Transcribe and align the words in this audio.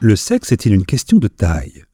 Le 0.00 0.14
sexe 0.14 0.52
est-il 0.52 0.74
une 0.74 0.84
question 0.84 1.16
de 1.16 1.26
taille? 1.26 1.84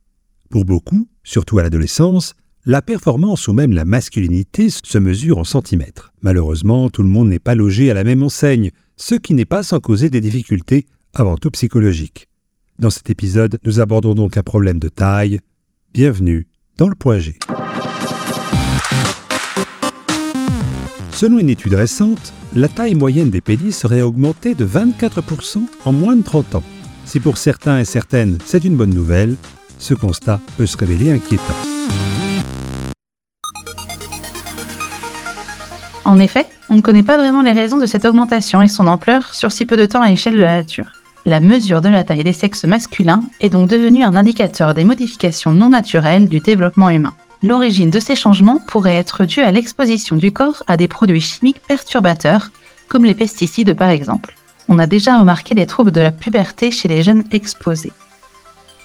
Pour 0.50 0.64
beaucoup, 0.64 1.06
surtout 1.22 1.60
à 1.60 1.62
l'adolescence, 1.62 2.34
la 2.66 2.82
performance 2.82 3.46
ou 3.46 3.52
même 3.52 3.70
la 3.70 3.84
masculinité 3.84 4.70
se 4.70 4.98
mesure 4.98 5.38
en 5.38 5.44
centimètres. 5.44 6.12
Malheureusement, 6.20 6.90
tout 6.90 7.04
le 7.04 7.08
monde 7.08 7.28
n'est 7.28 7.38
pas 7.38 7.54
logé 7.54 7.92
à 7.92 7.94
la 7.94 8.02
même 8.02 8.24
enseigne, 8.24 8.72
ce 8.96 9.14
qui 9.14 9.34
n'est 9.34 9.44
pas 9.44 9.62
sans 9.62 9.78
causer 9.78 10.10
des 10.10 10.20
difficultés, 10.20 10.86
avant 11.14 11.36
tout 11.36 11.52
psychologiques. 11.52 12.26
Dans 12.80 12.90
cet 12.90 13.08
épisode, 13.08 13.60
nous 13.64 13.78
abordons 13.78 14.16
donc 14.16 14.36
un 14.36 14.42
problème 14.42 14.80
de 14.80 14.88
taille. 14.88 15.38
Bienvenue 15.94 16.48
dans 16.78 16.88
le 16.88 16.96
point 16.96 17.20
G. 17.20 17.38
Selon 21.12 21.38
une 21.38 21.50
étude 21.50 21.74
récente, 21.74 22.32
la 22.52 22.66
taille 22.66 22.96
moyenne 22.96 23.30
des 23.30 23.40
pénis 23.40 23.78
serait 23.78 24.02
augmentée 24.02 24.56
de 24.56 24.66
24% 24.66 25.60
en 25.84 25.92
moins 25.92 26.16
de 26.16 26.22
30 26.22 26.56
ans. 26.56 26.64
Si 27.04 27.20
pour 27.20 27.36
certains 27.36 27.78
et 27.78 27.84
certaines 27.84 28.38
c'est 28.44 28.64
une 28.64 28.76
bonne 28.76 28.94
nouvelle, 28.94 29.36
ce 29.78 29.94
constat 29.94 30.40
peut 30.56 30.66
se 30.66 30.76
révéler 30.76 31.12
inquiétant. 31.12 31.54
En 36.04 36.18
effet, 36.18 36.46
on 36.68 36.74
ne 36.74 36.80
connaît 36.80 37.02
pas 37.02 37.16
vraiment 37.16 37.42
les 37.42 37.52
raisons 37.52 37.78
de 37.78 37.86
cette 37.86 38.04
augmentation 38.04 38.60
et 38.62 38.68
son 38.68 38.86
ampleur 38.86 39.34
sur 39.34 39.52
si 39.52 39.66
peu 39.66 39.76
de 39.76 39.86
temps 39.86 40.02
à 40.02 40.08
l'échelle 40.08 40.34
de 40.34 40.40
la 40.40 40.56
nature. 40.56 40.92
La 41.24 41.38
mesure 41.38 41.80
de 41.80 41.88
la 41.88 42.02
taille 42.02 42.24
des 42.24 42.32
sexes 42.32 42.64
masculins 42.64 43.22
est 43.40 43.50
donc 43.50 43.68
devenue 43.68 44.02
un 44.02 44.16
indicateur 44.16 44.74
des 44.74 44.84
modifications 44.84 45.52
non 45.52 45.68
naturelles 45.68 46.28
du 46.28 46.40
développement 46.40 46.90
humain. 46.90 47.14
L'origine 47.44 47.90
de 47.90 48.00
ces 48.00 48.16
changements 48.16 48.60
pourrait 48.66 48.96
être 48.96 49.24
due 49.24 49.40
à 49.40 49.52
l'exposition 49.52 50.16
du 50.16 50.32
corps 50.32 50.64
à 50.66 50.76
des 50.76 50.88
produits 50.88 51.20
chimiques 51.20 51.62
perturbateurs, 51.66 52.50
comme 52.88 53.04
les 53.04 53.14
pesticides 53.14 53.74
par 53.74 53.90
exemple. 53.90 54.34
On 54.72 54.78
a 54.78 54.86
déjà 54.86 55.18
remarqué 55.18 55.54
des 55.54 55.66
troubles 55.66 55.92
de 55.92 56.00
la 56.00 56.10
puberté 56.10 56.70
chez 56.70 56.88
les 56.88 57.02
jeunes 57.02 57.24
exposés. 57.30 57.92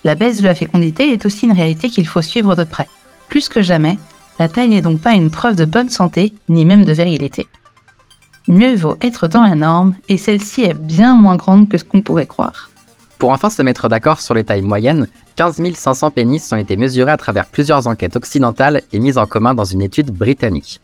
La 0.04 0.16
baisse 0.16 0.42
de 0.42 0.46
la 0.46 0.54
fécondité 0.54 1.14
est 1.14 1.26
aussi 1.26 1.46
une 1.46 1.54
réalité 1.54 1.88
qu'il 1.88 2.06
faut 2.06 2.22
suivre 2.22 2.56
de 2.56 2.66
près. 2.66 2.90
Plus 3.30 3.48
que 3.48 3.62
jamais, 3.62 3.98
la 4.38 4.50
taille 4.50 4.68
n'est 4.68 4.82
donc 4.82 5.00
pas 5.00 5.14
une 5.14 5.32
preuve 5.32 5.56
de 5.56 5.64
bonne 5.64 5.88
santé, 5.88 6.34
ni 6.50 6.66
même 6.66 6.84
de 6.84 6.92
virilité. 6.92 7.48
Mieux 8.50 8.76
vaut 8.76 8.98
être 9.00 9.30
dans 9.30 9.44
la 9.44 9.56
norme, 9.56 9.96
et 10.10 10.18
celle-ci 10.18 10.64
est 10.64 10.74
bien 10.74 11.16
moins 11.16 11.38
grande 11.38 11.70
que 11.70 11.78
ce 11.78 11.86
qu'on 11.86 12.02
pourrait 12.02 12.28
croire. 12.28 12.70
Pour 13.18 13.30
enfin 13.30 13.50
se 13.50 13.62
mettre 13.62 13.88
d'accord 13.88 14.20
sur 14.20 14.34
les 14.34 14.44
tailles 14.44 14.64
moyennes, 14.64 15.08
15 15.38 15.62
500 15.74 16.12
pénis 16.12 16.52
ont 16.52 16.58
été 16.58 16.76
mesurés 16.76 17.14
à 17.14 17.18
travers 17.18 17.46
plusieurs 17.46 17.88
enquêtes 17.88 18.18
occidentales 18.18 18.82
et 18.92 19.00
mises 19.00 19.18
en 19.18 19.26
commun 19.26 19.54
dans 19.54 19.64
une 19.64 19.82
étude 19.82 20.12
britannique. 20.12 20.82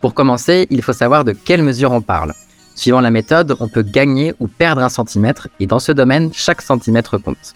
Pour 0.00 0.14
commencer, 0.14 0.66
il 0.70 0.80
faut 0.80 0.94
savoir 0.94 1.24
de 1.26 1.32
quelle 1.32 1.62
mesure 1.62 1.92
on 1.92 2.00
parle. 2.00 2.32
Suivant 2.78 3.00
la 3.00 3.10
méthode, 3.10 3.56
on 3.58 3.66
peut 3.66 3.82
gagner 3.82 4.34
ou 4.38 4.46
perdre 4.46 4.82
un 4.84 4.88
centimètre, 4.88 5.48
et 5.58 5.66
dans 5.66 5.80
ce 5.80 5.90
domaine, 5.90 6.30
chaque 6.32 6.62
centimètre 6.62 7.18
compte. 7.18 7.54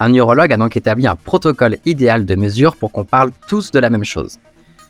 Un 0.00 0.14
urologue 0.14 0.50
a 0.50 0.56
donc 0.56 0.78
établi 0.78 1.06
un 1.06 1.14
protocole 1.14 1.76
idéal 1.84 2.24
de 2.24 2.34
mesure 2.36 2.76
pour 2.76 2.90
qu'on 2.90 3.04
parle 3.04 3.32
tous 3.48 3.70
de 3.70 3.78
la 3.78 3.90
même 3.90 4.06
chose. 4.06 4.38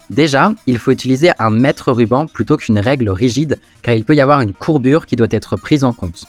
Déjà, 0.08 0.52
il 0.68 0.78
faut 0.78 0.92
utiliser 0.92 1.32
un 1.40 1.50
mètre 1.50 1.90
ruban 1.90 2.28
plutôt 2.28 2.56
qu'une 2.56 2.78
règle 2.78 3.10
rigide, 3.10 3.58
car 3.82 3.96
il 3.96 4.04
peut 4.04 4.14
y 4.14 4.20
avoir 4.20 4.40
une 4.40 4.52
courbure 4.52 5.04
qui 5.04 5.16
doit 5.16 5.26
être 5.32 5.56
prise 5.56 5.82
en 5.82 5.92
compte. 5.92 6.26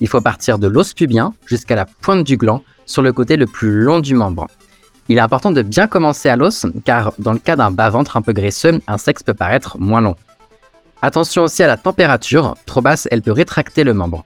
Il 0.00 0.08
faut 0.08 0.20
partir 0.20 0.58
de 0.58 0.66
l'os 0.66 0.92
pubien 0.92 1.32
jusqu'à 1.46 1.76
la 1.76 1.86
pointe 1.86 2.24
du 2.24 2.36
gland, 2.36 2.64
sur 2.86 3.02
le 3.02 3.12
côté 3.12 3.36
le 3.36 3.46
plus 3.46 3.82
long 3.82 4.00
du 4.00 4.16
membre. 4.16 4.48
Il 5.08 5.18
est 5.18 5.20
important 5.20 5.52
de 5.52 5.62
bien 5.62 5.86
commencer 5.86 6.28
à 6.28 6.34
l'os, 6.34 6.66
car 6.84 7.12
dans 7.20 7.34
le 7.34 7.38
cas 7.38 7.54
d'un 7.54 7.70
bas-ventre 7.70 8.16
un 8.16 8.22
peu 8.22 8.32
graisseux, 8.32 8.80
un 8.88 8.98
sexe 8.98 9.22
peut 9.22 9.32
paraître 9.32 9.78
moins 9.78 10.00
long. 10.00 10.16
Attention 11.02 11.44
aussi 11.44 11.62
à 11.62 11.66
la 11.66 11.76
température, 11.76 12.56
trop 12.64 12.80
basse, 12.80 13.06
elle 13.10 13.22
peut 13.22 13.32
rétracter 13.32 13.84
le 13.84 13.94
membre. 13.94 14.24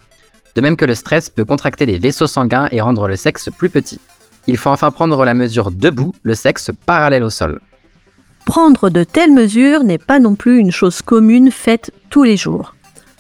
De 0.54 0.60
même 0.60 0.76
que 0.76 0.84
le 0.84 0.94
stress 0.94 1.28
peut 1.28 1.44
contracter 1.44 1.86
les 1.86 1.98
vaisseaux 1.98 2.26
sanguins 2.26 2.68
et 2.70 2.80
rendre 2.80 3.08
le 3.08 3.16
sexe 3.16 3.48
plus 3.56 3.70
petit. 3.70 4.00
Il 4.46 4.56
faut 4.56 4.70
enfin 4.70 4.90
prendre 4.90 5.24
la 5.24 5.34
mesure 5.34 5.70
debout, 5.70 6.14
le 6.22 6.34
sexe 6.34 6.70
parallèle 6.86 7.24
au 7.24 7.30
sol. 7.30 7.60
Prendre 8.44 8.90
de 8.90 9.04
telles 9.04 9.32
mesures 9.32 9.84
n'est 9.84 9.98
pas 9.98 10.18
non 10.18 10.34
plus 10.34 10.58
une 10.58 10.72
chose 10.72 11.02
commune 11.02 11.50
faite 11.50 11.92
tous 12.08 12.22
les 12.22 12.36
jours. 12.36 12.74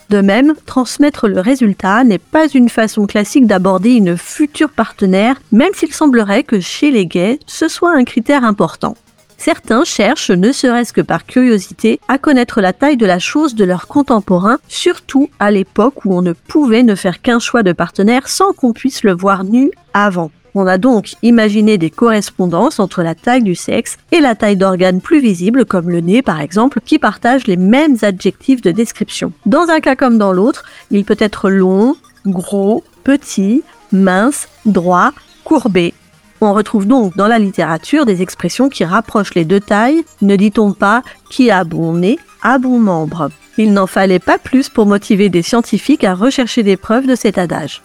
De 0.08 0.20
même, 0.20 0.54
transmettre 0.66 1.28
le 1.28 1.40
résultat 1.40 2.02
n'est 2.02 2.18
pas 2.18 2.48
une 2.48 2.68
façon 2.68 3.06
classique 3.06 3.46
d'aborder 3.46 3.90
une 3.90 4.16
future 4.16 4.70
partenaire, 4.70 5.40
même 5.52 5.72
s'il 5.72 5.92
semblerait 5.92 6.42
que 6.42 6.58
chez 6.58 6.90
les 6.90 7.06
gays, 7.06 7.38
ce 7.46 7.68
soit 7.68 7.94
un 7.94 8.02
critère 8.02 8.44
important. 8.44 8.96
Certains 9.42 9.84
cherchent, 9.84 10.30
ne 10.30 10.52
serait-ce 10.52 10.92
que 10.92 11.00
par 11.00 11.24
curiosité, 11.24 11.98
à 12.08 12.18
connaître 12.18 12.60
la 12.60 12.74
taille 12.74 12.98
de 12.98 13.06
la 13.06 13.18
chose 13.18 13.54
de 13.54 13.64
leurs 13.64 13.86
contemporains, 13.86 14.58
surtout 14.68 15.30
à 15.38 15.50
l'époque 15.50 16.04
où 16.04 16.14
on 16.14 16.20
ne 16.20 16.34
pouvait 16.34 16.82
ne 16.82 16.94
faire 16.94 17.22
qu'un 17.22 17.38
choix 17.38 17.62
de 17.62 17.72
partenaire 17.72 18.28
sans 18.28 18.52
qu'on 18.52 18.74
puisse 18.74 19.02
le 19.02 19.14
voir 19.14 19.44
nu 19.44 19.70
avant. 19.94 20.30
On 20.54 20.66
a 20.66 20.76
donc 20.76 21.14
imaginé 21.22 21.78
des 21.78 21.88
correspondances 21.88 22.78
entre 22.78 23.02
la 23.02 23.14
taille 23.14 23.42
du 23.42 23.54
sexe 23.54 23.96
et 24.12 24.20
la 24.20 24.34
taille 24.34 24.58
d'organes 24.58 25.00
plus 25.00 25.20
visibles 25.22 25.64
comme 25.64 25.88
le 25.88 26.02
nez 26.02 26.20
par 26.20 26.42
exemple 26.42 26.80
qui 26.84 26.98
partagent 26.98 27.46
les 27.46 27.56
mêmes 27.56 27.96
adjectifs 28.02 28.60
de 28.60 28.72
description. 28.72 29.32
Dans 29.46 29.70
un 29.70 29.80
cas 29.80 29.96
comme 29.96 30.18
dans 30.18 30.34
l'autre, 30.34 30.66
il 30.90 31.06
peut 31.06 31.16
être 31.18 31.48
long, 31.48 31.96
gros, 32.26 32.84
petit, 33.04 33.62
mince, 33.90 34.48
droit, 34.66 35.12
courbé. 35.44 35.94
On 36.42 36.54
retrouve 36.54 36.86
donc 36.86 37.16
dans 37.16 37.26
la 37.26 37.38
littérature 37.38 38.06
des 38.06 38.22
expressions 38.22 38.70
qui 38.70 38.84
rapprochent 38.84 39.34
les 39.34 39.44
deux 39.44 39.60
tailles, 39.60 40.04
ne 40.22 40.36
dit-on 40.36 40.72
pas 40.72 41.02
qui 41.28 41.50
a 41.50 41.64
bon 41.64 41.92
nez 41.94 42.18
a 42.42 42.58
bon 42.58 42.78
membre? 42.78 43.30
Il 43.58 43.74
n'en 43.74 43.86
fallait 43.86 44.18
pas 44.18 44.38
plus 44.38 44.70
pour 44.70 44.86
motiver 44.86 45.28
des 45.28 45.42
scientifiques 45.42 46.04
à 46.04 46.14
rechercher 46.14 46.62
des 46.62 46.78
preuves 46.78 47.06
de 47.06 47.14
cet 47.14 47.36
adage. 47.36 47.82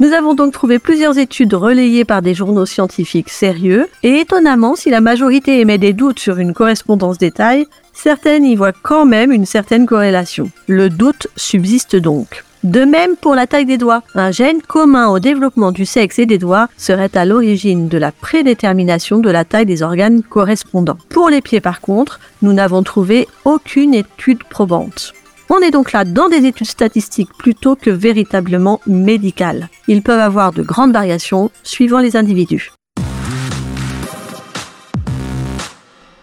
Nous 0.00 0.12
avons 0.12 0.34
donc 0.34 0.52
trouvé 0.52 0.80
plusieurs 0.80 1.18
études 1.18 1.54
relayées 1.54 2.04
par 2.04 2.20
des 2.20 2.34
journaux 2.34 2.66
scientifiques 2.66 3.30
sérieux, 3.30 3.86
et 4.02 4.18
étonnamment, 4.18 4.74
si 4.74 4.90
la 4.90 5.00
majorité 5.00 5.60
émet 5.60 5.78
des 5.78 5.92
doutes 5.92 6.18
sur 6.18 6.38
une 6.38 6.52
correspondance 6.52 7.18
des 7.18 7.30
tailles, 7.30 7.68
certaines 7.92 8.44
y 8.44 8.56
voient 8.56 8.72
quand 8.72 9.06
même 9.06 9.30
une 9.30 9.46
certaine 9.46 9.86
corrélation. 9.86 10.50
Le 10.66 10.90
doute 10.90 11.28
subsiste 11.36 11.94
donc. 11.94 12.42
De 12.64 12.80
même 12.80 13.16
pour 13.16 13.34
la 13.34 13.46
taille 13.46 13.66
des 13.66 13.76
doigts. 13.76 14.02
Un 14.14 14.30
gène 14.30 14.62
commun 14.62 15.08
au 15.08 15.18
développement 15.18 15.70
du 15.70 15.84
sexe 15.84 16.18
et 16.18 16.24
des 16.24 16.38
doigts 16.38 16.68
serait 16.78 17.14
à 17.14 17.26
l'origine 17.26 17.88
de 17.88 17.98
la 17.98 18.10
prédétermination 18.10 19.18
de 19.18 19.28
la 19.28 19.44
taille 19.44 19.66
des 19.66 19.82
organes 19.82 20.22
correspondants. 20.22 20.96
Pour 21.10 21.28
les 21.28 21.42
pieds 21.42 21.60
par 21.60 21.82
contre, 21.82 22.20
nous 22.40 22.54
n'avons 22.54 22.82
trouvé 22.82 23.28
aucune 23.44 23.92
étude 23.92 24.44
probante. 24.44 25.12
On 25.50 25.58
est 25.58 25.72
donc 25.72 25.92
là 25.92 26.06
dans 26.06 26.30
des 26.30 26.46
études 26.46 26.66
statistiques 26.66 27.34
plutôt 27.36 27.76
que 27.76 27.90
véritablement 27.90 28.80
médicales. 28.86 29.68
Ils 29.86 30.02
peuvent 30.02 30.18
avoir 30.18 30.54
de 30.54 30.62
grandes 30.62 30.94
variations 30.94 31.50
suivant 31.64 31.98
les 31.98 32.16
individus. 32.16 32.72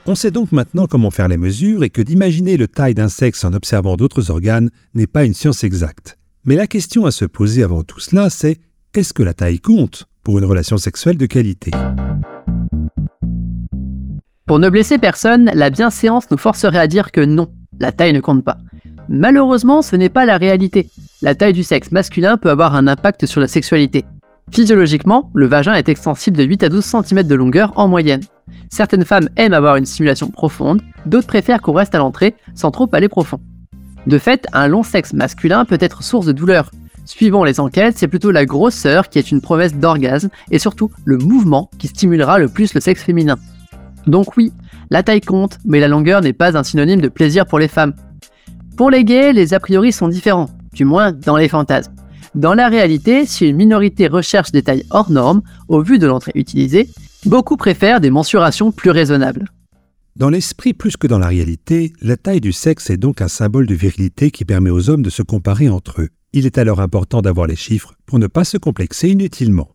On 0.07 0.15
sait 0.15 0.31
donc 0.31 0.51
maintenant 0.51 0.87
comment 0.87 1.11
faire 1.11 1.27
les 1.27 1.37
mesures 1.37 1.83
et 1.83 1.91
que 1.91 2.01
d'imaginer 2.01 2.57
le 2.57 2.67
taille 2.67 2.95
d'un 2.95 3.09
sexe 3.09 3.45
en 3.45 3.53
observant 3.53 3.95
d'autres 3.95 4.31
organes 4.31 4.71
n'est 4.95 5.05
pas 5.05 5.23
une 5.23 5.35
science 5.35 5.63
exacte. 5.63 6.17
Mais 6.43 6.55
la 6.55 6.65
question 6.65 7.05
à 7.05 7.11
se 7.11 7.23
poser 7.23 7.61
avant 7.61 7.83
tout 7.83 7.99
cela, 7.99 8.31
c'est 8.31 8.57
est-ce 8.95 9.13
que 9.13 9.21
la 9.21 9.35
taille 9.35 9.59
compte 9.59 10.05
pour 10.23 10.39
une 10.39 10.45
relation 10.45 10.77
sexuelle 10.77 11.17
de 11.17 11.27
qualité? 11.27 11.69
Pour 14.47 14.57
ne 14.57 14.69
blesser 14.69 14.97
personne, 14.97 15.51
la 15.53 15.69
bienséance 15.69 16.31
nous 16.31 16.37
forcerait 16.37 16.79
à 16.79 16.87
dire 16.87 17.11
que 17.11 17.21
non, 17.21 17.53
la 17.79 17.91
taille 17.91 18.13
ne 18.13 18.21
compte 18.21 18.43
pas. 18.43 18.57
Malheureusement, 19.07 19.83
ce 19.83 19.95
n'est 19.95 20.09
pas 20.09 20.25
la 20.25 20.37
réalité. 20.37 20.89
La 21.21 21.35
taille 21.35 21.53
du 21.53 21.63
sexe 21.63 21.91
masculin 21.91 22.37
peut 22.37 22.49
avoir 22.49 22.73
un 22.73 22.87
impact 22.87 23.27
sur 23.27 23.39
la 23.39 23.47
sexualité. 23.47 24.03
Physiologiquement, 24.51 25.29
le 25.35 25.45
vagin 25.45 25.75
est 25.75 25.89
extensible 25.89 26.37
de 26.37 26.43
8 26.43 26.63
à 26.63 26.69
12 26.69 26.83
cm 26.83 27.21
de 27.21 27.35
longueur 27.35 27.71
en 27.75 27.87
moyenne. 27.87 28.23
Certaines 28.71 29.05
femmes 29.05 29.29
aiment 29.35 29.53
avoir 29.53 29.75
une 29.75 29.85
stimulation 29.85 30.31
profonde, 30.31 30.81
d'autres 31.05 31.27
préfèrent 31.27 31.61
qu'on 31.61 31.73
reste 31.73 31.93
à 31.93 31.99
l'entrée 31.99 32.33
sans 32.55 32.71
trop 32.71 32.89
aller 32.93 33.09
profond. 33.09 33.39
De 34.07 34.17
fait, 34.17 34.47
un 34.53 34.67
long 34.67 34.83
sexe 34.83 35.13
masculin 35.13 35.65
peut 35.65 35.77
être 35.79 36.03
source 36.03 36.25
de 36.25 36.31
douleur. 36.31 36.71
Suivant 37.05 37.43
les 37.43 37.59
enquêtes, 37.59 37.97
c'est 37.97 38.07
plutôt 38.07 38.31
la 38.31 38.45
grosseur 38.45 39.09
qui 39.09 39.19
est 39.19 39.31
une 39.31 39.41
promesse 39.41 39.75
d'orgasme 39.75 40.29
et 40.49 40.59
surtout 40.59 40.91
le 41.05 41.17
mouvement 41.17 41.69
qui 41.77 41.87
stimulera 41.87 42.39
le 42.39 42.47
plus 42.47 42.73
le 42.73 42.81
sexe 42.81 43.03
féminin. 43.03 43.37
Donc 44.07 44.37
oui, 44.37 44.51
la 44.89 45.03
taille 45.03 45.21
compte, 45.21 45.57
mais 45.65 45.79
la 45.79 45.87
longueur 45.87 46.21
n'est 46.21 46.33
pas 46.33 46.57
un 46.57 46.63
synonyme 46.63 47.01
de 47.01 47.09
plaisir 47.09 47.45
pour 47.45 47.59
les 47.59 47.67
femmes. 47.67 47.93
Pour 48.77 48.89
les 48.89 49.03
gays, 49.03 49.33
les 49.33 49.53
a 49.53 49.59
priori 49.59 49.91
sont 49.91 50.07
différents, 50.07 50.49
du 50.73 50.85
moins 50.85 51.11
dans 51.11 51.37
les 51.37 51.49
fantasmes. 51.49 51.93
Dans 52.33 52.53
la 52.53 52.69
réalité, 52.69 53.25
si 53.25 53.47
une 53.47 53.57
minorité 53.57 54.07
recherche 54.07 54.51
des 54.51 54.63
tailles 54.63 54.85
hors 54.89 55.11
normes, 55.11 55.41
au 55.67 55.81
vu 55.81 55.99
de 55.99 56.07
l'entrée 56.07 56.31
utilisée, 56.35 56.89
beaucoup 57.25 57.57
préfèrent 57.57 57.99
des 57.99 58.09
mensurations 58.09 58.71
plus 58.71 58.89
raisonnables. 58.89 59.49
Dans 60.21 60.29
l'esprit 60.29 60.75
plus 60.75 60.97
que 60.97 61.07
dans 61.07 61.17
la 61.17 61.25
réalité, 61.25 61.93
la 61.99 62.15
taille 62.15 62.41
du 62.41 62.51
sexe 62.51 62.91
est 62.91 62.97
donc 62.97 63.23
un 63.23 63.27
symbole 63.27 63.65
de 63.65 63.73
virilité 63.73 64.29
qui 64.29 64.45
permet 64.45 64.69
aux 64.69 64.87
hommes 64.87 65.01
de 65.01 65.09
se 65.09 65.23
comparer 65.23 65.67
entre 65.67 66.03
eux. 66.03 66.09
Il 66.31 66.45
est 66.45 66.59
alors 66.59 66.79
important 66.79 67.23
d'avoir 67.23 67.47
les 67.47 67.55
chiffres 67.55 67.95
pour 68.05 68.19
ne 68.19 68.27
pas 68.27 68.43
se 68.43 68.59
complexer 68.59 69.09
inutilement. 69.09 69.71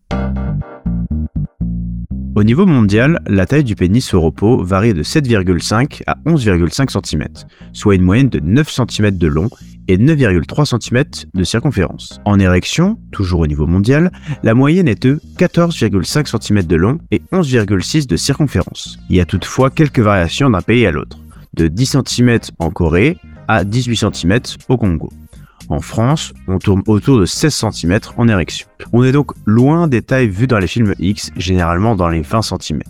Au 2.37 2.45
niveau 2.45 2.65
mondial, 2.65 3.21
la 3.27 3.45
taille 3.45 3.65
du 3.65 3.75
pénis 3.75 4.15
au 4.15 4.21
repos 4.21 4.63
varie 4.63 4.95
de 4.95 5.03
7,5 5.03 6.03
à 6.07 6.15
11,5 6.27 7.05
cm, 7.05 7.25
soit 7.73 7.97
une 7.97 8.03
moyenne 8.03 8.29
de 8.29 8.39
9 8.39 8.71
cm 8.71 9.19
de 9.19 9.27
long 9.27 9.51
et 9.89 9.99
9,3 9.99 10.65
cm 10.65 11.05
de 11.35 11.45
circonférence. 11.45 12.21
En 12.25 12.39
érection, 12.39 12.99
toujours 13.13 13.41
au 13.41 13.47
niveau 13.47 13.67
mondial, 13.67 14.11
la 14.43 14.55
moyenne 14.55 14.89
est 14.89 15.03
de 15.03 15.21
14,5 15.39 16.41
cm 16.41 16.63
de 16.63 16.77
long 16.77 16.99
et 17.11 17.23
11,6 17.33 18.07
de 18.07 18.17
circonférence. 18.17 18.99
Il 19.11 19.17
y 19.17 19.21
a 19.21 19.25
toutefois 19.25 19.71
quelques 19.71 20.01
variations 20.01 20.51
d'un 20.51 20.63
pays 20.63 20.87
à 20.87 20.91
l'autre, 20.91 21.19
de 21.55 21.69
10 21.69 21.99
cm 22.05 22.39
en 22.59 22.71
Corée 22.71 23.19
à 23.49 23.65
18 23.65 23.97
cm 24.13 24.41
au 24.69 24.77
Congo. 24.77 25.11
En 25.69 25.81
France, 25.81 26.33
on 26.47 26.59
tourne 26.59 26.83
autour 26.87 27.19
de 27.19 27.27
16 27.27 27.65
cm 27.73 27.99
en 28.17 28.29
érection. 28.29 28.69
On 28.93 29.03
est 29.03 29.13
donc 29.13 29.33
loin 29.47 29.89
des 29.89 30.03
tailles 30.03 30.29
vues 30.29 30.47
dans 30.47 30.59
les 30.59 30.69
films 30.69 30.95
X, 30.99 31.33
généralement 31.37 31.97
dans 31.97 32.09
les 32.09 32.23
20 32.23 32.43
cm. 32.43 32.83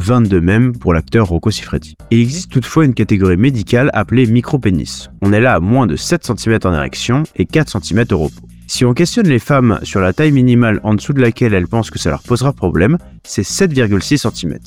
22 0.00 0.40
même 0.40 0.76
pour 0.76 0.94
l'acteur 0.94 1.28
Rocco 1.28 1.50
Siffredi. 1.50 1.94
Il 2.10 2.20
existe 2.20 2.50
toutefois 2.50 2.86
une 2.86 2.94
catégorie 2.94 3.36
médicale 3.36 3.90
appelée 3.92 4.26
micropénis. 4.26 5.08
On 5.20 5.32
est 5.32 5.40
là 5.40 5.54
à 5.54 5.60
moins 5.60 5.86
de 5.86 5.94
7 5.96 6.24
cm 6.24 6.58
en 6.64 6.74
érection 6.74 7.22
et 7.36 7.44
4 7.44 7.82
cm 7.82 8.04
au 8.12 8.18
repos. 8.18 8.48
Si 8.66 8.84
on 8.84 8.94
questionne 8.94 9.28
les 9.28 9.38
femmes 9.38 9.78
sur 9.82 10.00
la 10.00 10.12
taille 10.12 10.32
minimale 10.32 10.80
en 10.84 10.94
dessous 10.94 11.12
de 11.12 11.20
laquelle 11.20 11.54
elles 11.54 11.68
pensent 11.68 11.90
que 11.90 11.98
ça 11.98 12.10
leur 12.10 12.22
posera 12.22 12.52
problème, 12.52 12.98
c'est 13.24 13.42
7,6 13.42 14.30
cm. 14.30 14.58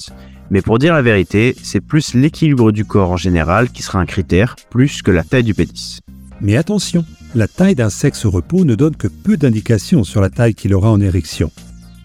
Mais 0.51 0.62
pour 0.62 0.77
dire 0.77 0.94
la 0.94 1.01
vérité, 1.01 1.56
c'est 1.63 1.81
plus 1.81 2.13
l'équilibre 2.13 2.71
du 2.71 2.85
corps 2.85 3.12
en 3.12 3.18
général 3.18 3.69
qui 3.71 3.81
sera 3.81 4.00
un 4.00 4.06
critère, 4.06 4.56
plus 4.69 5.01
que 5.01 5.09
la 5.09 5.24
taille 5.24 5.44
du 5.44 5.53
pénis. 5.53 6.00
Mais 6.41 6.57
attention, 6.57 7.06
la 7.33 7.47
taille 7.47 7.75
d'un 7.75 7.89
sexe 7.89 8.25
au 8.25 8.30
repos 8.30 8.65
ne 8.65 8.75
donne 8.75 8.95
que 8.95 9.07
peu 9.07 9.38
d'indications 9.38 10.03
sur 10.03 10.21
la 10.21 10.30
taille 10.30 10.53
qu'il 10.53 10.74
aura 10.74 10.91
en 10.91 11.01
érection. 11.01 11.50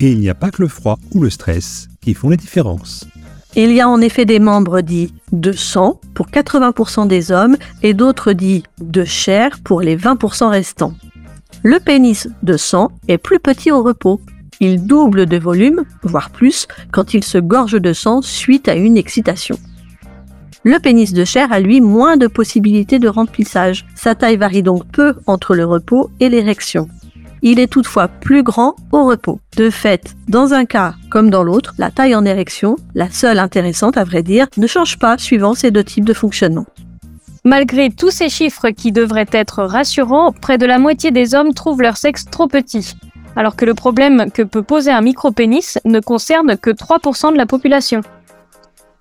Et 0.00 0.12
il 0.12 0.20
n'y 0.20 0.30
a 0.30 0.34
pas 0.34 0.50
que 0.50 0.62
le 0.62 0.68
froid 0.68 0.98
ou 1.12 1.20
le 1.20 1.28
stress 1.28 1.88
qui 2.00 2.14
font 2.14 2.30
la 2.30 2.36
différence. 2.36 3.08
Il 3.56 3.72
y 3.72 3.80
a 3.80 3.88
en 3.88 4.00
effet 4.00 4.24
des 4.24 4.38
membres 4.38 4.82
dits 4.82 5.12
de 5.32 5.52
sang 5.52 6.00
pour 6.14 6.28
80% 6.28 7.08
des 7.08 7.32
hommes 7.32 7.56
et 7.82 7.94
d'autres 7.94 8.32
dits 8.32 8.62
de 8.80 9.04
chair 9.04 9.58
pour 9.64 9.80
les 9.80 9.96
20% 9.96 10.48
restants. 10.48 10.94
Le 11.62 11.80
pénis 11.80 12.28
de 12.42 12.56
sang 12.56 12.90
est 13.08 13.18
plus 13.18 13.40
petit 13.40 13.72
au 13.72 13.82
repos. 13.82 14.20
Il 14.60 14.86
double 14.86 15.26
de 15.26 15.38
volume, 15.38 15.84
voire 16.02 16.30
plus, 16.30 16.66
quand 16.92 17.14
il 17.14 17.24
se 17.24 17.38
gorge 17.38 17.80
de 17.80 17.92
sang 17.92 18.22
suite 18.22 18.68
à 18.68 18.74
une 18.74 18.96
excitation. 18.96 19.58
Le 20.64 20.78
pénis 20.78 21.12
de 21.12 21.24
chair 21.24 21.52
a 21.52 21.60
lui 21.60 21.80
moins 21.80 22.16
de 22.16 22.26
possibilités 22.26 22.98
de 22.98 23.08
remplissage. 23.08 23.86
Sa 23.94 24.14
taille 24.14 24.36
varie 24.36 24.62
donc 24.62 24.84
peu 24.92 25.14
entre 25.26 25.54
le 25.54 25.64
repos 25.64 26.10
et 26.20 26.28
l'érection. 26.28 26.88
Il 27.42 27.58
est 27.58 27.66
toutefois 27.66 28.08
plus 28.08 28.42
grand 28.42 28.74
au 28.92 29.04
repos. 29.04 29.40
De 29.56 29.70
fait, 29.70 30.14
dans 30.28 30.54
un 30.54 30.64
cas 30.64 30.94
comme 31.10 31.30
dans 31.30 31.42
l'autre, 31.42 31.74
la 31.78 31.90
taille 31.90 32.14
en 32.14 32.24
érection, 32.24 32.76
la 32.94 33.10
seule 33.10 33.38
intéressante 33.38 33.96
à 33.96 34.04
vrai 34.04 34.22
dire, 34.22 34.46
ne 34.56 34.66
change 34.66 34.98
pas 34.98 35.18
suivant 35.18 35.54
ces 35.54 35.70
deux 35.70 35.84
types 35.84 36.04
de 36.04 36.14
fonctionnement. 36.14 36.66
Malgré 37.44 37.90
tous 37.90 38.10
ces 38.10 38.28
chiffres 38.28 38.70
qui 38.70 38.92
devraient 38.92 39.30
être 39.32 39.62
rassurants, 39.62 40.32
près 40.32 40.58
de 40.58 40.66
la 40.66 40.78
moitié 40.78 41.10
des 41.10 41.34
hommes 41.34 41.54
trouvent 41.54 41.80
leur 41.80 41.96
sexe 41.96 42.24
trop 42.24 42.48
petit, 42.48 42.94
alors 43.36 43.56
que 43.56 43.64
le 43.64 43.74
problème 43.74 44.30
que 44.32 44.42
peut 44.42 44.62
poser 44.62 44.90
un 44.90 45.00
micropénis 45.00 45.74
ne 45.84 46.00
concerne 46.00 46.56
que 46.56 46.70
3% 46.70 47.32
de 47.32 47.38
la 47.38 47.46
population. 47.46 48.00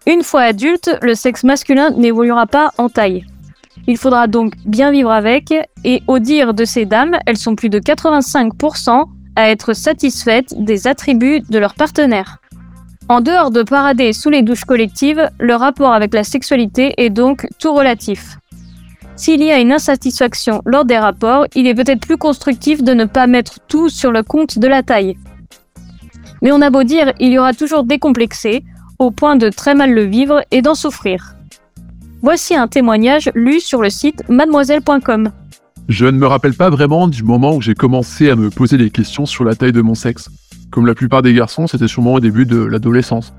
Une 0.05 0.23
fois 0.23 0.41
adulte, 0.41 0.97
le 1.01 1.15
sexe 1.15 1.43
masculin 1.43 1.89
n'évoluera 1.91 2.45
pas 2.45 2.71
en 2.77 2.87
taille. 2.87 3.25
Il 3.87 3.97
faudra 3.97 4.27
donc 4.27 4.53
bien 4.65 4.91
vivre 4.91 5.11
avec, 5.11 5.53
et 5.85 6.03
au 6.07 6.19
dire 6.19 6.53
de 6.53 6.65
ces 6.65 6.85
dames, 6.85 7.17
elles 7.25 7.37
sont 7.37 7.55
plus 7.55 7.69
de 7.69 7.79
85% 7.79 9.05
à 9.37 9.49
être 9.49 9.73
satisfaites 9.73 10.53
des 10.57 10.87
attributs 10.87 11.41
de 11.49 11.57
leur 11.57 11.73
partenaire. 11.73 12.39
En 13.07 13.21
dehors 13.21 13.51
de 13.51 13.63
parader 13.63 14.11
sous 14.11 14.29
les 14.29 14.41
douches 14.41 14.65
collectives, 14.65 15.29
le 15.39 15.55
rapport 15.55 15.93
avec 15.93 16.13
la 16.13 16.25
sexualité 16.25 16.93
est 16.97 17.09
donc 17.09 17.47
tout 17.59 17.73
relatif. 17.73 18.37
S'il 19.15 19.41
y 19.41 19.51
a 19.51 19.59
une 19.59 19.71
insatisfaction 19.71 20.61
lors 20.65 20.83
des 20.83 20.97
rapports, 20.97 21.45
il 21.55 21.67
est 21.67 21.73
peut-être 21.73 22.05
plus 22.05 22.17
constructif 22.17 22.83
de 22.83 22.93
ne 22.93 23.05
pas 23.05 23.25
mettre 23.25 23.59
tout 23.69 23.87
sur 23.87 24.11
le 24.11 24.23
compte 24.23 24.59
de 24.59 24.67
la 24.67 24.83
taille. 24.83 25.17
Mais 26.41 26.51
on 26.51 26.61
a 26.61 26.69
beau 26.69 26.83
dire, 26.83 27.13
il 27.19 27.31
y 27.31 27.39
aura 27.39 27.53
toujours 27.53 27.83
décomplexé, 27.83 28.65
au 28.99 29.11
point 29.11 29.37
de 29.37 29.49
très 29.49 29.73
mal 29.73 29.93
le 29.93 30.03
vivre 30.03 30.41
et 30.51 30.61
d'en 30.61 30.75
souffrir. 30.75 31.36
Voici 32.21 32.55
un 32.55 32.67
témoignage 32.67 33.29
lu 33.35 33.59
sur 33.59 33.81
le 33.81 33.89
site 33.89 34.27
mademoiselle.com. 34.27 35.31
Je 35.87 36.05
ne 36.05 36.17
me 36.17 36.25
rappelle 36.25 36.55
pas 36.55 36.69
vraiment 36.69 37.07
du 37.07 37.23
moment 37.23 37.55
où 37.55 37.61
j'ai 37.61 37.75
commencé 37.75 38.29
à 38.29 38.35
me 38.35 38.49
poser 38.49 38.77
des 38.77 38.89
questions 38.89 39.25
sur 39.25 39.43
la 39.43 39.55
taille 39.55 39.71
de 39.71 39.81
mon 39.81 39.93
sexe. 39.93 40.29
Comme 40.71 40.87
la 40.87 40.95
plupart 40.95 41.21
des 41.21 41.33
garçons, 41.33 41.67
c'était 41.67 41.87
sûrement 41.87 42.15
au 42.15 42.19
début 42.19 42.45
de 42.45 42.57
l'adolescence. 42.57 43.33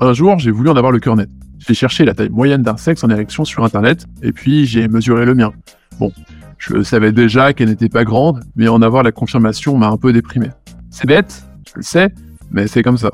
Un 0.00 0.14
jour, 0.14 0.38
j'ai 0.38 0.50
voulu 0.50 0.70
en 0.70 0.76
avoir 0.76 0.92
le 0.92 0.98
cœur 0.98 1.14
net. 1.14 1.28
J'ai 1.58 1.74
cherché 1.74 2.04
la 2.04 2.14
taille 2.14 2.30
moyenne 2.30 2.62
d'un 2.62 2.76
sexe 2.76 3.04
en 3.04 3.10
érection 3.10 3.44
sur 3.44 3.64
internet, 3.64 4.06
et 4.22 4.32
puis 4.32 4.66
j'ai 4.66 4.88
mesuré 4.88 5.26
le 5.26 5.34
mien. 5.34 5.52
Bon, 6.00 6.10
je 6.58 6.82
savais 6.82 7.12
déjà 7.12 7.52
qu'elle 7.52 7.68
n'était 7.68 7.90
pas 7.90 8.04
grande, 8.04 8.42
mais 8.56 8.66
en 8.66 8.82
avoir 8.82 9.02
la 9.02 9.12
confirmation 9.12 9.76
m'a 9.76 9.88
un 9.88 9.98
peu 9.98 10.12
déprimé. 10.12 10.48
C'est 10.90 11.06
bête, 11.06 11.44
je 11.68 11.72
le 11.76 11.82
sais, 11.82 12.08
mais 12.50 12.66
c'est 12.66 12.82
comme 12.82 12.98
ça. 12.98 13.10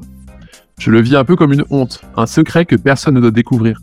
Je 0.78 0.90
le 0.90 1.00
vis 1.00 1.16
un 1.16 1.24
peu 1.24 1.34
comme 1.34 1.52
une 1.52 1.64
honte, 1.70 2.00
un 2.16 2.26
secret 2.26 2.64
que 2.64 2.76
personne 2.76 3.14
ne 3.14 3.20
doit 3.20 3.32
découvrir. 3.32 3.80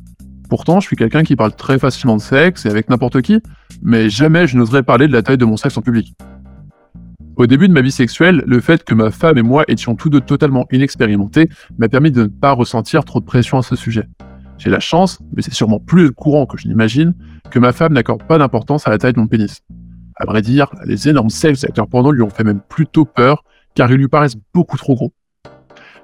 Pourtant, 0.55 0.79
je 0.79 0.87
suis 0.87 0.95
quelqu'un 0.95 1.23
qui 1.23 1.35
parle 1.35 1.53
très 1.53 1.77
facilement 1.77 2.15
de 2.15 2.21
sexe 2.21 2.65
et 2.65 2.69
avec 2.69 2.89
n'importe 2.89 3.21
qui, 3.21 3.41
mais 3.81 4.09
jamais 4.09 4.47
je 4.47 4.57
n'oserais 4.57 4.83
parler 4.83 5.09
de 5.09 5.11
la 5.11 5.21
taille 5.21 5.37
de 5.37 5.43
mon 5.43 5.57
sexe 5.57 5.77
en 5.77 5.81
public. 5.81 6.13
Au 7.35 7.45
début 7.45 7.67
de 7.67 7.73
ma 7.73 7.81
vie 7.81 7.91
sexuelle, 7.91 8.41
le 8.47 8.61
fait 8.61 8.85
que 8.85 8.95
ma 8.95 9.11
femme 9.11 9.37
et 9.37 9.41
moi 9.41 9.65
étions 9.67 9.97
tous 9.97 10.09
deux 10.09 10.21
totalement 10.21 10.65
inexpérimentés 10.71 11.49
m'a 11.77 11.89
permis 11.89 12.09
de 12.09 12.21
ne 12.21 12.27
pas 12.27 12.53
ressentir 12.53 13.03
trop 13.03 13.19
de 13.19 13.25
pression 13.25 13.57
à 13.57 13.63
ce 13.63 13.75
sujet. 13.75 14.07
J'ai 14.57 14.69
la 14.69 14.79
chance, 14.79 15.19
mais 15.35 15.41
c'est 15.41 15.53
sûrement 15.53 15.81
plus 15.81 16.13
courant 16.13 16.45
que 16.45 16.57
je 16.57 16.69
n'imagine, 16.69 17.15
que 17.51 17.59
ma 17.59 17.73
femme 17.73 17.91
n'accorde 17.91 18.23
pas 18.23 18.37
d'importance 18.37 18.87
à 18.87 18.91
la 18.91 18.97
taille 18.97 19.11
de 19.11 19.19
mon 19.19 19.27
pénis. 19.27 19.59
À 20.15 20.25
vrai 20.25 20.41
dire, 20.41 20.69
les 20.85 21.09
énormes 21.09 21.31
sex 21.31 21.65
acteurs 21.65 21.89
porno 21.89 22.13
lui 22.13 22.21
ont 22.21 22.29
fait 22.29 22.45
même 22.45 22.61
plutôt 22.61 23.03
peur, 23.03 23.43
car 23.73 23.91
ils 23.91 23.97
lui 23.97 24.07
paraissent 24.07 24.37
beaucoup 24.53 24.77
trop 24.77 24.95
gros. 24.95 25.11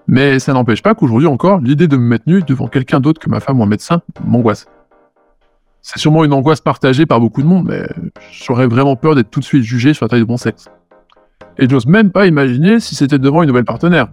Mais 0.07 0.39
ça 0.39 0.53
n'empêche 0.53 0.81
pas 0.81 0.95
qu'aujourd'hui 0.95 1.27
encore, 1.27 1.59
l'idée 1.59 1.87
de 1.87 1.97
me 1.97 2.03
mettre 2.03 2.25
nu 2.27 2.41
devant 2.41 2.67
quelqu'un 2.67 2.99
d'autre 2.99 3.19
que 3.19 3.29
ma 3.29 3.39
femme 3.39 3.59
ou 3.59 3.63
un 3.63 3.67
médecin 3.67 4.01
m'angoisse. 4.25 4.65
C'est 5.81 5.99
sûrement 5.99 6.23
une 6.23 6.33
angoisse 6.33 6.61
partagée 6.61 7.05
par 7.05 7.19
beaucoup 7.19 7.41
de 7.41 7.47
monde, 7.47 7.67
mais 7.67 7.87
j'aurais 8.31 8.67
vraiment 8.67 8.95
peur 8.95 9.15
d'être 9.15 9.31
tout 9.31 9.39
de 9.39 9.45
suite 9.45 9.63
jugé 9.63 9.93
sur 9.93 10.05
la 10.05 10.09
taille 10.09 10.21
de 10.21 10.27
mon 10.27 10.37
sexe. 10.37 10.69
Et 11.57 11.67
j'ose 11.67 11.85
même 11.85 12.11
pas 12.11 12.27
imaginer 12.27 12.79
si 12.79 12.95
c'était 12.95 13.19
devant 13.19 13.41
une 13.41 13.47
nouvelle 13.47 13.65
partenaire. 13.65 14.07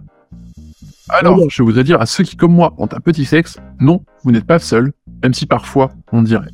Alors, 1.09 1.49
je 1.49 1.63
voudrais 1.63 1.83
dire 1.83 1.99
à 2.01 2.05
ceux 2.05 2.23
qui, 2.23 2.35
comme 2.35 2.53
moi, 2.53 2.73
ont 2.77 2.87
un 2.91 2.99
petit 2.99 3.25
sexe, 3.25 3.57
non, 3.79 4.03
vous 4.23 4.31
n'êtes 4.31 4.45
pas 4.45 4.59
seul, 4.59 4.93
même 5.23 5.33
si 5.33 5.45
parfois 5.45 5.91
on 6.11 6.21
dirait. 6.21 6.51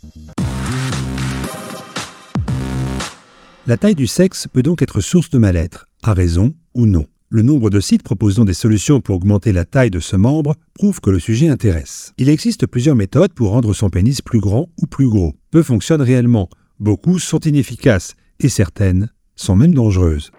La 3.68 3.78
taille 3.78 3.96
du 3.96 4.08
sexe 4.08 4.48
peut 4.48 4.64
donc 4.64 4.82
être 4.82 5.02
source 5.02 5.30
de 5.30 5.38
mal-être, 5.38 5.88
à 6.04 6.14
raison 6.14 6.54
ou 6.74 6.86
non. 6.86 7.06
Le 7.36 7.42
nombre 7.42 7.70
de 7.70 7.82
sites 7.82 8.02
proposant 8.02 8.46
des 8.46 8.54
solutions 8.54 9.02
pour 9.02 9.18
augmenter 9.18 9.52
la 9.52 9.66
taille 9.66 9.90
de 9.90 10.00
ce 10.00 10.16
membre 10.16 10.56
prouve 10.74 11.02
que 11.02 11.10
le 11.10 11.20
sujet 11.20 11.50
intéresse. 11.50 12.14
Il 12.18 12.30
existe 12.30 12.66
plusieurs 12.66 12.96
méthodes 12.96 13.34
pour 13.34 13.50
rendre 13.50 13.74
son 13.74 13.90
pénis 13.90 14.22
plus 14.22 14.40
grand 14.40 14.70
ou 14.82 14.88
plus 14.88 15.10
gros. 15.10 15.34
Peu 15.52 15.62
fonctionnent 15.62 16.02
réellement, 16.02 16.48
beaucoup 16.80 17.20
sont 17.20 17.42
inefficaces 17.42 18.16
et 18.40 18.48
certaines 18.48 19.10
sont 19.36 19.58
même 19.58 19.74
dangereuses. 19.74 20.32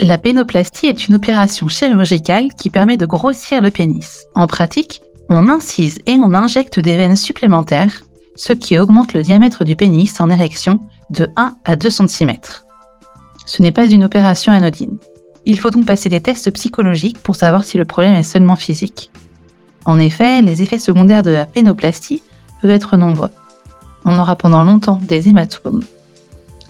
La 0.00 0.16
pénoplastie 0.16 0.86
est 0.86 1.06
une 1.06 1.16
opération 1.16 1.68
chirurgicale 1.68 2.54
qui 2.54 2.70
permet 2.70 2.96
de 2.96 3.04
grossir 3.04 3.60
le 3.60 3.70
pénis. 3.70 4.24
En 4.34 4.46
pratique, 4.46 5.02
on 5.28 5.50
incise 5.50 5.98
et 6.06 6.14
on 6.14 6.32
injecte 6.32 6.80
des 6.80 6.96
veines 6.96 7.16
supplémentaires, 7.16 8.04
ce 8.36 8.54
qui 8.54 8.78
augmente 8.78 9.12
le 9.12 9.22
diamètre 9.22 9.64
du 9.64 9.76
pénis 9.76 10.18
en 10.18 10.30
érection 10.30 10.80
de 11.10 11.28
1 11.36 11.56
à 11.66 11.76
2 11.76 11.90
cm. 11.90 12.38
Ce 13.44 13.60
n'est 13.60 13.72
pas 13.72 13.86
une 13.86 14.04
opération 14.04 14.50
anodine. 14.52 14.96
Il 15.46 15.58
faut 15.58 15.70
donc 15.70 15.86
passer 15.86 16.08
des 16.08 16.20
tests 16.20 16.50
psychologiques 16.50 17.18
pour 17.18 17.36
savoir 17.36 17.64
si 17.64 17.78
le 17.78 17.84
problème 17.84 18.14
est 18.14 18.22
seulement 18.22 18.56
physique. 18.56 19.10
En 19.84 19.98
effet, 19.98 20.42
les 20.42 20.62
effets 20.62 20.78
secondaires 20.78 21.22
de 21.22 21.30
la 21.30 21.46
pénoplastie 21.46 22.22
peuvent 22.60 22.70
être 22.70 22.96
nombreux. 22.96 23.30
On 24.04 24.18
aura 24.18 24.36
pendant 24.36 24.64
longtemps 24.64 25.00
des 25.02 25.28
hématomes. 25.28 25.82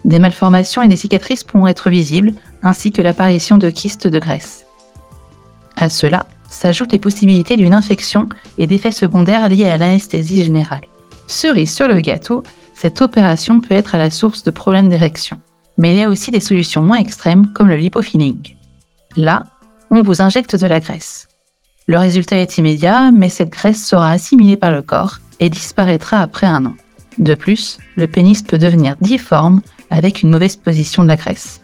Des 0.05 0.19
malformations 0.19 0.83
et 0.83 0.89
des 0.89 0.97
cicatrices 0.97 1.45
pourront 1.45 1.67
être 1.67 1.91
visibles, 1.91 2.33
ainsi 2.63 2.93
que 2.93 3.03
l'apparition 3.03 3.59
de 3.59 3.71
kystes 3.71 4.07
de 4.07 4.19
graisse. 4.19 4.65
À 5.77 5.89
cela 5.89 6.27
s'ajoutent 6.49 6.93
les 6.93 6.99
possibilités 6.99 7.57
d'une 7.57 7.75
infection 7.75 8.29
et 8.59 8.67
d'effets 8.67 8.93
secondaires 8.93 9.49
liés 9.49 9.69
à 9.69 9.79
l'anesthésie 9.79 10.45
générale. 10.45 10.85
Cerise 11.27 11.73
sur 11.73 11.87
le 11.89 12.01
gâteau, 12.01 12.43
cette 12.75 13.03
opération 13.03 13.61
peut 13.61 13.75
être 13.75 13.95
à 13.95 13.99
la 13.99 14.11
source 14.11 14.43
de 14.43 14.51
problèmes 14.51 14.89
d'érection 14.89 15.39
mais 15.81 15.95
il 15.95 15.99
y 15.99 16.03
a 16.03 16.11
aussi 16.11 16.31
des 16.31 16.41
solutions 16.41 16.83
moins 16.83 16.99
extrêmes 16.99 17.53
comme 17.55 17.69
le 17.69 17.77
lipofilling. 17.77 18.57
Là, 19.17 19.45
on 19.91 20.03
vous 20.03 20.23
injecte 20.23 20.55
de 20.55 20.67
la 20.67 20.81
graisse. 20.81 21.27
Le 21.89 21.99
résultat 21.99 22.37
est 22.37 22.59
immédiat, 22.59 23.11
mais 23.11 23.29
cette 23.29 23.51
graisse 23.51 23.85
sera 23.85 24.11
assimilée 24.11 24.57
par 24.57 24.71
le 24.71 24.83
corps 24.83 25.19
et 25.41 25.51
disparaîtra 25.51 26.21
après 26.21 26.47
un 26.47 26.67
an. 26.67 26.75
De 27.19 27.35
plus, 27.35 27.79
le 27.97 28.07
pénis 28.07 28.43
peut 28.43 28.59
devenir 28.59 28.97
difforme 29.01 29.63
avec 29.91 30.23
une 30.23 30.31
mauvaise 30.31 30.57
position 30.57 31.03
de 31.03 31.09
la 31.09 31.17
graisse. 31.17 31.61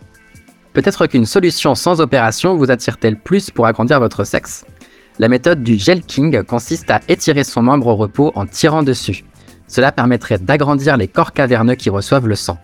Peut-être 0.73 1.07
qu'une 1.07 1.25
solution 1.25 1.75
sans 1.75 2.01
opération 2.01 2.57
vous 2.57 2.71
attire-t-elle 2.71 3.19
plus 3.19 3.51
pour 3.51 3.67
agrandir 3.67 4.01
votre 4.01 4.25
sexe? 4.25 4.65
La 5.19 5.29
méthode 5.29 5.63
du 5.63 5.79
gel 5.79 6.03
king 6.03 6.43
consiste 6.43 6.91
à 6.91 7.01
étirer 7.09 7.45
son 7.45 7.63
membre 7.63 7.87
au 7.87 7.97
repos 7.97 8.33
en 8.35 8.45
tirant 8.45 8.83
dessus. 8.83 9.25
Cela 9.69 9.93
permettrait 9.93 10.39
d'agrandir 10.39 10.97
les 10.97 11.09
corps 11.09 11.33
caverneux 11.33 11.77
qui 11.77 11.91
reçoivent 11.91 12.27
le 12.27 12.35
sang. 12.35 12.59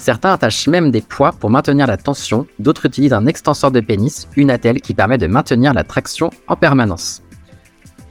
Certains 0.00 0.32
attachent 0.32 0.66
même 0.66 0.90
des 0.90 1.02
poids 1.02 1.30
pour 1.30 1.50
maintenir 1.50 1.86
la 1.86 1.98
tension, 1.98 2.46
d'autres 2.58 2.86
utilisent 2.86 3.12
un 3.12 3.26
extenseur 3.26 3.70
de 3.70 3.80
pénis, 3.80 4.28
une 4.34 4.50
attelle 4.50 4.80
qui 4.80 4.94
permet 4.94 5.18
de 5.18 5.26
maintenir 5.26 5.74
la 5.74 5.84
traction 5.84 6.30
en 6.48 6.56
permanence. 6.56 7.22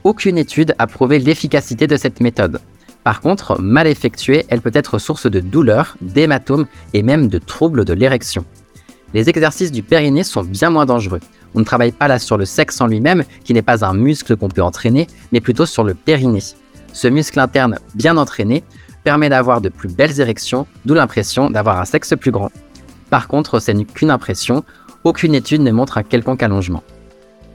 Aucune 0.04 0.38
étude 0.38 0.72
a 0.78 0.86
prouvé 0.86 1.18
l'efficacité 1.18 1.88
de 1.88 1.96
cette 1.96 2.20
méthode. 2.20 2.60
Par 3.02 3.20
contre, 3.20 3.60
mal 3.60 3.88
effectuée, 3.88 4.46
elle 4.50 4.60
peut 4.60 4.70
être 4.72 4.98
source 4.98 5.28
de 5.28 5.40
douleurs, 5.40 5.96
d'hématomes 6.00 6.66
et 6.94 7.02
même 7.02 7.26
de 7.26 7.38
troubles 7.38 7.84
de 7.84 7.92
l'érection. 7.92 8.44
Les 9.12 9.28
exercices 9.28 9.72
du 9.72 9.82
périnée 9.82 10.22
sont 10.22 10.44
bien 10.44 10.70
moins 10.70 10.86
dangereux. 10.86 11.20
On 11.56 11.58
ne 11.58 11.64
travaille 11.64 11.90
pas 11.90 12.06
là 12.06 12.20
sur 12.20 12.38
le 12.38 12.44
sexe 12.44 12.80
en 12.80 12.86
lui-même, 12.86 13.24
qui 13.42 13.52
n'est 13.52 13.62
pas 13.62 13.84
un 13.84 13.94
muscle 13.94 14.36
qu'on 14.36 14.48
peut 14.48 14.62
entraîner, 14.62 15.08
mais 15.32 15.40
plutôt 15.40 15.66
sur 15.66 15.82
le 15.82 15.94
périnée. 15.94 16.44
Ce 16.92 17.08
muscle 17.08 17.40
interne 17.40 17.80
bien 17.96 18.16
entraîné 18.16 18.62
permet 19.04 19.28
d'avoir 19.28 19.60
de 19.60 19.68
plus 19.68 19.88
belles 19.88 20.20
érections, 20.20 20.66
d'où 20.84 20.94
l'impression 20.94 21.50
d'avoir 21.50 21.80
un 21.80 21.84
sexe 21.84 22.14
plus 22.18 22.30
grand. 22.30 22.50
Par 23.10 23.28
contre, 23.28 23.58
ce 23.58 23.72
n'est 23.72 23.84
qu'une 23.84 24.10
impression, 24.10 24.64
aucune 25.04 25.34
étude 25.34 25.62
ne 25.62 25.72
montre 25.72 25.98
un 25.98 26.02
quelconque 26.02 26.42
allongement. 26.42 26.82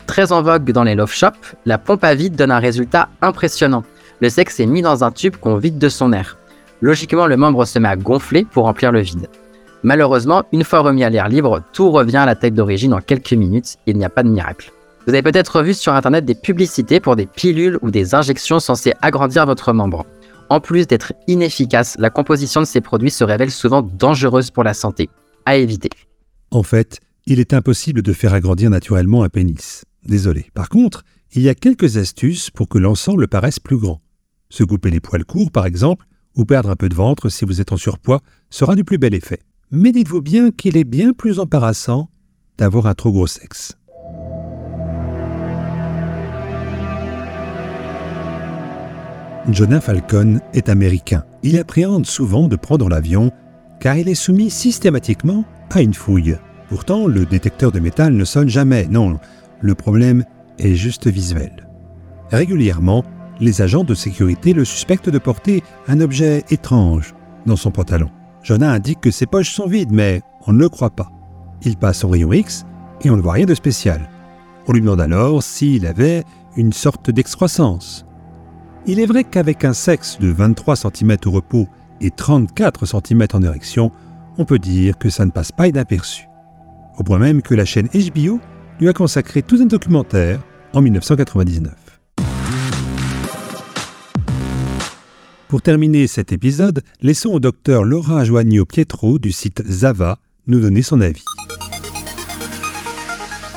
Très 0.08 0.32
en 0.32 0.42
vogue 0.42 0.72
dans 0.72 0.84
les 0.84 0.96
love 0.96 1.14
shops, 1.14 1.56
la 1.66 1.78
pompe 1.78 2.04
à 2.04 2.14
vide 2.14 2.36
donne 2.36 2.52
un 2.52 2.60
résultat 2.60 3.10
impressionnant. 3.22 3.84
Le 4.20 4.30
sexe 4.30 4.60
est 4.60 4.66
mis 4.66 4.82
dans 4.82 5.04
un 5.04 5.12
tube 5.12 5.36
qu'on 5.38 5.58
vide 5.58 5.78
de 5.78 5.90
son 5.90 6.14
air. 6.14 6.38
Logiquement, 6.82 7.28
le 7.28 7.38
membre 7.38 7.66
se 7.66 7.80
met 7.80 7.90
à 7.90 7.96
gonfler 7.96 8.46
pour 8.46 8.66
remplir 8.66 8.92
le 8.92 9.02
vide. 9.02 9.28
Malheureusement, 9.84 10.44
une 10.52 10.64
fois 10.64 10.80
remis 10.80 11.04
à 11.04 11.10
l'air 11.10 11.30
libre, 11.30 11.62
tout 11.74 11.92
revient 11.92 12.18
à 12.18 12.26
la 12.26 12.36
tête 12.36 12.56
d'origine 12.56 12.94
en 12.94 13.02
quelques 13.02 13.34
minutes, 13.34 13.78
il 13.86 13.98
n'y 13.98 14.06
a 14.06 14.10
pas 14.10 14.24
de 14.24 14.30
miracle. 14.30 14.72
Vous 15.06 15.14
avez 15.14 15.22
peut-être 15.22 15.62
vu 15.62 15.76
sur 15.76 15.94
internet 15.94 16.26
des 16.26 16.34
publicités 16.34 17.00
pour 17.00 17.16
des 17.16 17.28
pilules 17.28 17.78
ou 17.84 17.92
des 17.92 18.16
injections 18.16 18.60
censées 18.60 18.94
agrandir 19.04 19.46
votre 19.46 19.72
membre. 19.74 20.06
En 20.50 20.60
plus 20.60 20.88
d'être 20.88 21.14
inefficace, 21.28 21.96
la 21.98 22.10
composition 22.10 22.62
de 22.62 22.66
ces 22.66 22.82
produits 22.82 23.12
se 23.12 23.24
révèle 23.24 23.52
souvent 23.52 23.82
dangereuse 23.82 24.52
pour 24.52 24.64
la 24.64 24.74
santé. 24.74 25.10
À 25.46 25.58
éviter. 25.58 25.90
En 26.52 26.64
fait, 26.64 27.00
il 27.26 27.40
est 27.40 27.54
impossible 27.54 28.02
de 28.02 28.14
faire 28.14 28.34
agrandir 28.34 28.70
naturellement 28.70 29.24
un 29.24 29.30
pénis. 29.30 29.86
Désolé. 30.06 30.48
Par 30.54 30.70
contre, 30.70 31.04
il 31.34 31.42
y 31.42 31.50
a 31.50 31.56
quelques 31.56 31.98
astuces 31.98 32.50
pour 32.50 32.70
que 32.70 32.78
l'ensemble 32.78 33.28
paraisse 33.28 33.60
plus 33.60 33.78
grand. 33.78 34.02
Se 34.50 34.64
couper 34.64 34.92
les 34.92 35.00
poils 35.00 35.26
courts, 35.26 35.52
par 35.52 35.66
exemple, 35.66 36.06
ou 36.36 36.46
perdre 36.46 36.70
un 36.70 36.76
peu 36.76 36.90
de 36.90 36.96
ventre 36.96 37.30
si 37.30 37.46
vous 37.46 37.62
êtes 37.62 37.72
en 37.72 37.78
surpoids, 37.78 38.22
sera 38.50 38.76
du 38.76 38.84
plus 38.84 38.98
bel 38.98 39.14
effet. 39.14 39.40
Mais 39.72 39.92
dites-vous 39.92 40.22
bien 40.22 40.52
qu'il 40.52 40.78
est 40.78 40.84
bien 40.84 41.14
plus 41.14 41.40
embarrassant 41.40 42.10
d'avoir 42.58 42.86
un 42.86 42.94
trop 42.94 43.12
gros 43.12 43.28
sexe. 43.28 43.78
Jonah 49.50 49.80
Falcon 49.80 50.40
est 50.54 50.70
américain. 50.70 51.24
Il 51.44 51.60
appréhende 51.60 52.08
souvent 52.08 52.48
de 52.48 52.56
prendre 52.56 52.90
l'avion 52.90 53.32
car 53.80 53.96
il 53.96 54.10
est 54.10 54.16
soumis 54.16 54.50
systématiquement 54.50 55.46
à 55.72 55.82
une 55.82 55.94
fouille. 55.94 56.38
Pourtant, 56.68 57.06
le 57.06 57.26
détecteur 57.26 57.72
de 57.72 57.80
métal 57.80 58.14
ne 58.14 58.26
sonne 58.26 58.50
jamais. 58.50 58.88
Non, 58.90 59.20
le 59.62 59.76
problème 59.76 60.24
est 60.58 60.74
juste 60.74 61.08
visuel. 61.08 61.68
Régulièrement, 62.32 63.04
les 63.40 63.62
agents 63.62 63.84
de 63.84 63.94
sécurité 63.94 64.54
le 64.54 64.66
suspectent 64.66 65.10
de 65.10 65.20
porter 65.20 65.64
un 65.88 66.02
objet 66.02 66.44
étrange 66.50 67.14
dans 67.46 67.56
son 67.56 67.70
pantalon. 67.70 68.10
Jonah 68.42 68.72
indique 68.72 69.02
que 69.02 69.12
ses 69.12 69.28
poches 69.28 69.52
sont 69.52 69.68
vides, 69.68 69.92
mais 69.92 70.22
on 70.48 70.54
ne 70.54 70.60
le 70.60 70.70
croit 70.70 70.96
pas. 70.96 71.12
Il 71.62 71.78
passe 71.78 72.04
au 72.04 72.10
rayon 72.10 72.34
X 72.34 72.66
et 73.04 73.12
on 73.12 73.18
ne 73.18 73.22
voit 73.22 73.34
rien 73.34 73.46
de 73.46 73.54
spécial. 73.54 74.10
On 74.68 74.74
lui 74.74 74.82
demande 74.82 75.02
alors 75.02 75.44
s'il 75.44 75.86
avait 75.86 76.24
une 76.58 76.74
sorte 76.74 77.12
d'excroissance. 77.12 78.06
Il 78.88 79.00
est 79.00 79.08
vrai 79.08 79.24
qu'avec 79.24 79.66
un 79.66 79.74
sexe 79.74 80.20
de 80.20 80.28
23 80.28 80.76
cm 80.76 81.18
au 81.26 81.32
repos 81.32 81.68
et 82.02 82.12
34 82.12 82.86
cm 82.86 83.26
en 83.34 83.42
érection, 83.42 83.92
on 84.38 84.46
peut 84.46 84.60
dire 84.60 85.00
que 85.00 85.10
ça 85.10 85.26
ne 85.26 85.32
passe 85.32 85.52
pas 85.52 85.68
inaperçu. 85.68 86.28
Au 87.00 87.04
point 87.04 87.18
même 87.18 87.42
que 87.42 87.56
la 87.56 87.66
chaîne 87.66 87.88
HBO 87.88 88.40
lui 88.80 88.88
a 88.88 88.94
consacré 88.94 89.42
tout 89.42 89.58
un 89.60 89.66
documentaire 89.66 90.40
en 90.74 90.82
1999. 90.82 91.74
Pour 95.48 95.64
terminer 95.64 96.06
cet 96.06 96.32
épisode, 96.32 96.84
laissons 97.02 97.30
au 97.30 97.40
docteur 97.40 97.86
Laura 97.86 98.24
Joagno 98.24 98.66
Pietro 98.66 99.18
du 99.18 99.32
site 99.32 99.64
Zava 99.68 100.20
nous 100.46 100.60
donner 100.60 100.84
son 100.84 101.02
avis. 101.02 101.24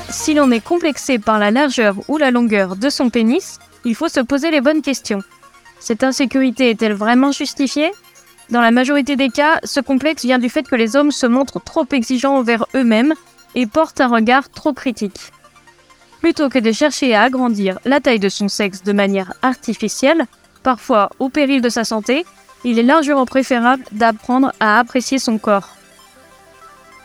Si 0.09 0.33
l'on 0.33 0.51
est 0.51 0.65
complexé 0.65 1.19
par 1.19 1.39
la 1.39 1.51
largeur 1.51 1.97
ou 2.09 2.17
la 2.17 2.31
longueur 2.31 2.77
de 2.77 2.89
son 2.89 3.11
pénis, 3.11 3.59
il 3.85 3.95
faut 3.95 4.09
se 4.09 4.21
poser 4.21 4.51
les 4.51 4.61
bonnes 4.61 4.83
questions. 4.83 5.23
Cette 5.81 6.05
insécurité 6.05 6.71
est-elle 6.71 6.95
vraiment 6.95 7.33
justifiée? 7.33 7.93
Dans 8.51 8.61
la 8.61 8.71
majorité 8.71 9.17
des 9.17 9.29
cas, 9.29 9.61
ce 9.65 9.81
complexe 9.81 10.25
vient 10.25 10.39
du 10.39 10.49
fait 10.49 10.67
que 10.67 10.75
les 10.75 10.97
hommes 10.97 11.13
se 11.13 11.27
montrent 11.27 11.63
trop 11.63 11.87
exigeants 11.93 12.37
envers 12.37 12.67
eux-mêmes 12.75 13.15
et 13.55 13.67
portent 13.67 14.01
un 14.01 14.09
regard 14.09 14.49
trop 14.51 14.73
critique. 14.73 15.33
Plutôt 16.21 16.49
que 16.49 16.59
de 16.59 16.73
chercher 16.73 17.15
à 17.15 17.23
agrandir 17.23 17.79
la 17.85 18.01
taille 18.01 18.19
de 18.19 18.29
son 18.29 18.49
sexe 18.49 18.83
de 18.83 18.93
manière 18.93 19.35
artificielle, 19.43 20.27
parfois 20.63 21.11
au 21.19 21.29
péril 21.29 21.61
de 21.61 21.69
sa 21.69 21.85
santé, 21.85 22.27
il 22.65 22.79
est 22.79 22.83
largement 22.83 23.27
préférable 23.27 23.85
d'apprendre 23.93 24.53
à 24.59 24.79
apprécier 24.79 25.19
son 25.19 25.39
corps. 25.39 25.78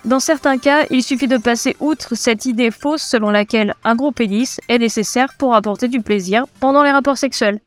Dans 0.06 0.20
certains 0.20 0.58
cas, 0.58 0.86
il 0.92 1.02
suffit 1.02 1.30
de 1.30 1.38
passer 1.38 1.78
outre 1.80 2.16
cette 2.16 2.46
idée 2.46 2.72
fausse 2.72 3.04
selon 3.04 3.30
laquelle 3.30 3.74
un 3.86 3.96
gros 3.96 4.12
pénis 4.12 4.60
est 4.68 4.78
nécessaire 4.78 5.34
pour 5.40 5.56
apporter 5.56 5.88
du 5.88 6.02
plaisir 6.02 6.44
pendant 6.60 6.84
les 6.84 6.92
rapports 6.92 7.18
sexuels. 7.18 7.62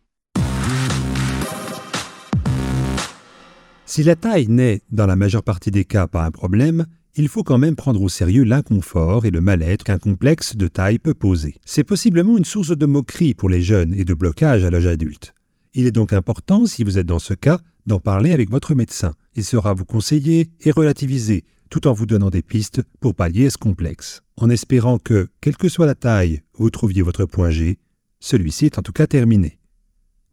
Si 3.87 4.03
la 4.03 4.17
taille 4.17 4.49
n'est, 4.49 4.83
dans 4.91 5.07
la 5.07 5.17
majeure 5.17 5.43
partie 5.43 5.71
des 5.71 5.87
cas, 5.87 6.07
pas 6.09 6.25
un 6.25 6.31
problème, 6.31 6.85
il 7.15 7.29
faut 7.29 7.43
quand 7.43 7.57
même 7.57 7.77
prendre 7.77 8.03
au 8.03 8.11
sérieux 8.11 8.45
l'inconfort 8.45 9.25
et 9.25 9.31
le 9.31 9.41
mal-être 9.41 9.85
qu'un 9.85 9.99
complexe 9.99 10.57
de 10.57 10.69
taille 10.69 10.99
peut 10.99 11.15
poser. 11.15 11.55
C'est 11.65 11.85
possiblement 11.85 12.37
une 12.37 12.45
source 12.45 12.77
de 12.77 12.85
moquerie 12.85 13.33
pour 13.33 13.49
les 13.49 13.63
jeunes 13.63 13.95
et 13.95 14.05
de 14.05 14.13
blocage 14.13 14.63
à 14.63 14.71
l'âge 14.71 14.87
adulte. 14.87 15.33
Il 15.73 15.87
est 15.87 15.93
donc 15.93 16.13
important, 16.13 16.67
si 16.67 16.85
vous 16.85 16.99
êtes 16.99 17.07
dans 17.07 17.19
ce 17.19 17.33
cas, 17.33 17.61
d'en 17.87 18.01
parler 18.01 18.33
avec 18.33 18.51
votre 18.51 18.75
médecin. 18.75 19.15
Il 19.37 19.45
sera 19.45 19.73
vous 19.73 19.87
conseiller 19.87 20.51
et 20.61 20.71
relativiser 20.71 21.45
tout 21.71 21.87
en 21.87 21.93
vous 21.93 22.07
donnant 22.07 22.31
des 22.31 22.43
pistes 22.43 22.83
pour 23.01 23.15
pallier 23.15 23.51
ce 23.51 23.59
complexe. 23.59 24.23
En 24.37 24.51
espérant 24.51 24.99
que, 24.99 25.29
quelle 25.41 25.57
que 25.57 25.69
soit 25.69 25.87
la 25.87 25.95
taille, 25.95 26.43
vous 26.55 26.71
trouviez 26.71 27.03
votre 27.03 27.25
point 27.25 27.51
G, 27.51 27.79
celui-ci 28.21 28.67
est 28.67 28.79
en 28.79 28.83
tout 28.83 28.93
cas 28.93 29.07
terminé. 29.07 29.59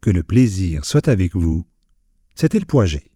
Que 0.00 0.10
le 0.10 0.22
plaisir 0.22 0.84
soit 0.84 1.08
avec 1.08 1.34
vous. 1.34 1.64
C'était 2.34 2.58
le 2.58 2.66
point 2.66 2.86
G. 2.86 3.10